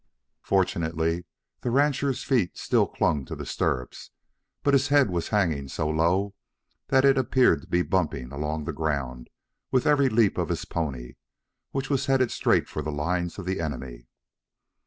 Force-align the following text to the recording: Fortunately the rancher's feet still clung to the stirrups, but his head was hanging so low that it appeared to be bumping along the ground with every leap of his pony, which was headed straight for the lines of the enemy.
Fortunately 0.41 1.25
the 1.59 1.69
rancher's 1.69 2.23
feet 2.23 2.57
still 2.57 2.87
clung 2.87 3.23
to 3.25 3.35
the 3.35 3.45
stirrups, 3.45 4.09
but 4.63 4.73
his 4.73 4.87
head 4.87 5.11
was 5.11 5.27
hanging 5.27 5.67
so 5.67 5.87
low 5.87 6.33
that 6.87 7.05
it 7.05 7.19
appeared 7.19 7.61
to 7.61 7.67
be 7.67 7.83
bumping 7.83 8.31
along 8.31 8.63
the 8.63 8.73
ground 8.73 9.29
with 9.69 9.85
every 9.85 10.09
leap 10.09 10.39
of 10.39 10.49
his 10.49 10.65
pony, 10.65 11.13
which 11.69 11.91
was 11.91 12.07
headed 12.07 12.31
straight 12.31 12.67
for 12.67 12.81
the 12.81 12.91
lines 12.91 13.37
of 13.37 13.45
the 13.45 13.59
enemy. 13.61 14.07